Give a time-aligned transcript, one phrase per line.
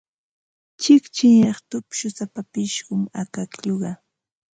[0.81, 3.91] Chiqchiniraq tupshusapa pishqum akaklluqa.